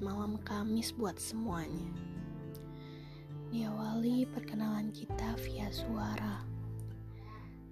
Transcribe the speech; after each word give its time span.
malam 0.00 0.40
Kamis 0.48 0.96
buat 0.96 1.20
semuanya. 1.20 1.92
Diawali 3.52 4.24
perkenalan 4.32 4.88
kita 4.96 5.36
via 5.44 5.68
suara. 5.68 6.40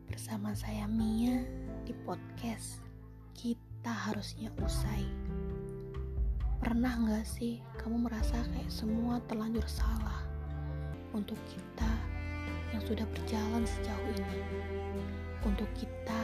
Bersama 0.04 0.52
saya 0.52 0.84
Mia 0.84 1.40
di 1.88 1.96
podcast 2.04 2.84
Kita 3.32 3.88
Harusnya 3.88 4.52
Usai. 4.60 5.08
Pernah 6.60 7.00
gak 7.08 7.24
sih 7.24 7.64
kamu 7.80 8.12
merasa 8.12 8.44
kayak 8.52 8.68
semua 8.68 9.16
terlanjur 9.24 9.64
salah 9.64 10.20
untuk 11.16 11.40
kita 11.48 11.92
yang 12.76 12.84
sudah 12.84 13.08
berjalan 13.08 13.64
sejauh 13.64 14.12
ini? 14.20 14.40
Untuk 15.40 15.68
kita 15.72 16.20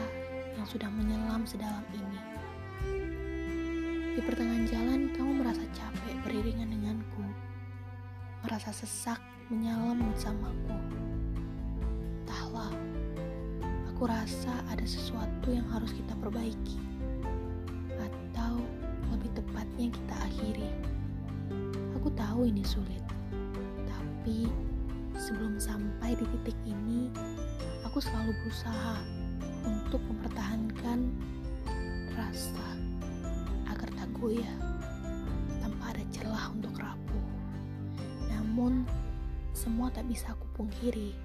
yang 0.53 0.69
sudah 0.69 0.89
menyelam 0.93 1.49
sedalam 1.49 1.85
ini? 1.97 2.30
Di 4.11 4.19
pertengahan 4.19 4.67
jalan, 4.67 5.01
kamu 5.15 5.39
merasa 5.39 5.63
capek 5.71 6.19
beriringan 6.27 6.67
denganku, 6.67 7.23
merasa 8.43 8.75
sesak 8.75 9.23
menyalam 9.47 10.03
bersamaku. 10.11 10.75
Entahlah, 12.19 12.75
aku 13.87 14.11
rasa 14.11 14.51
ada 14.67 14.83
sesuatu 14.83 15.55
yang 15.55 15.63
harus 15.71 15.95
kita 15.95 16.11
perbaiki, 16.19 16.75
atau 17.95 18.59
lebih 19.15 19.31
tepatnya 19.31 19.87
kita 19.95 20.15
akhiri. 20.27 20.69
Aku 21.95 22.11
tahu 22.11 22.51
ini 22.51 22.67
sulit, 22.67 23.03
tapi 23.87 24.51
sebelum 25.15 25.55
sampai 25.55 26.19
di 26.19 26.27
titik 26.35 26.59
ini, 26.67 27.07
aku 27.87 28.03
selalu 28.03 28.35
berusaha 28.43 28.99
untuk 29.63 30.03
mempertahankan 30.03 31.15
rasa 32.11 32.70
ya 34.29 34.53
tanpa 35.63 35.97
ada 35.97 36.03
celah 36.13 36.53
untuk 36.53 36.77
rapuh. 36.77 37.25
Namun, 38.29 38.85
semua 39.57 39.89
tak 39.89 40.05
bisa 40.05 40.37
aku 40.37 40.45
pungkiri. 40.53 41.17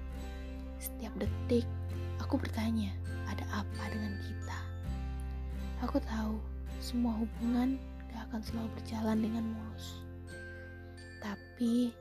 Setiap 0.81 1.13
detik, 1.21 1.69
aku 2.17 2.41
bertanya, 2.41 2.89
ada 3.29 3.45
apa 3.53 3.83
dengan 3.93 4.17
kita? 4.25 4.59
Aku 5.85 6.01
tahu, 6.01 6.41
semua 6.81 7.13
hubungan 7.21 7.77
gak 8.09 8.33
akan 8.33 8.41
selalu 8.41 8.69
berjalan 8.81 9.17
dengan 9.21 9.45
mulus. 9.45 10.01
Tapi, 11.21 11.93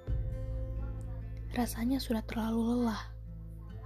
rasanya 1.53 2.01
sudah 2.01 2.25
terlalu 2.25 2.73
lelah. 2.73 3.05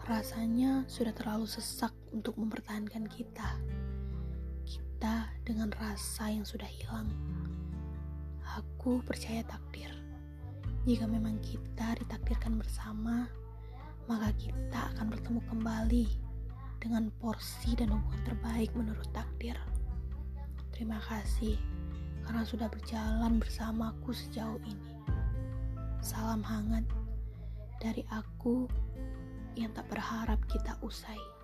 Rasanya 0.06 0.86
sudah 0.86 1.14
terlalu 1.14 1.46
sesak 1.46 1.94
untuk 2.10 2.34
mempertahankan 2.38 3.06
kita 3.06 3.58
kita 5.00 5.32
dengan 5.48 5.72
rasa 5.80 6.28
yang 6.28 6.44
sudah 6.44 6.68
hilang. 6.68 7.08
Aku 8.60 9.00
percaya 9.00 9.40
takdir. 9.48 9.88
Jika 10.84 11.08
memang 11.08 11.40
kita 11.40 11.96
ditakdirkan 11.96 12.60
bersama, 12.60 13.24
maka 14.04 14.28
kita 14.36 14.92
akan 14.92 15.08
bertemu 15.08 15.40
kembali 15.48 16.04
dengan 16.84 17.08
porsi 17.16 17.72
dan 17.80 17.96
hubungan 17.96 18.28
terbaik 18.28 18.68
menurut 18.76 19.08
takdir. 19.16 19.56
Terima 20.68 21.00
kasih 21.08 21.56
karena 22.28 22.44
sudah 22.44 22.68
berjalan 22.68 23.40
bersamaku 23.40 24.12
sejauh 24.12 24.60
ini. 24.68 25.00
Salam 26.04 26.44
hangat 26.44 26.84
dari 27.80 28.04
aku 28.12 28.68
yang 29.56 29.72
tak 29.72 29.88
berharap 29.88 30.44
kita 30.44 30.76
usai. 30.84 31.39